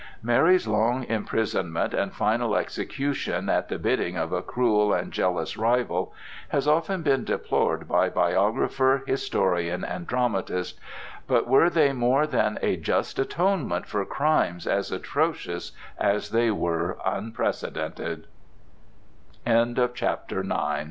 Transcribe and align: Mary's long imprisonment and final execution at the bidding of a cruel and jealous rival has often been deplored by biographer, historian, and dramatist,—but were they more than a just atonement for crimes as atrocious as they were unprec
Mary's 0.23 0.67
long 0.67 1.03
imprisonment 1.03 1.93
and 1.93 2.11
final 2.11 2.55
execution 2.55 3.49
at 3.49 3.69
the 3.69 3.77
bidding 3.77 4.17
of 4.17 4.31
a 4.33 4.41
cruel 4.41 4.93
and 4.95 5.13
jealous 5.13 5.57
rival 5.57 6.11
has 6.49 6.67
often 6.67 7.03
been 7.03 7.23
deplored 7.23 7.87
by 7.87 8.09
biographer, 8.09 9.03
historian, 9.05 9.83
and 9.83 10.07
dramatist,—but 10.07 11.47
were 11.47 11.69
they 11.69 11.93
more 11.93 12.25
than 12.25 12.57
a 12.63 12.77
just 12.77 13.19
atonement 13.19 13.85
for 13.85 14.03
crimes 14.03 14.65
as 14.65 14.91
atrocious 14.91 15.71
as 15.99 16.31
they 16.31 16.49
were 16.49 16.97
unprec 17.05 18.25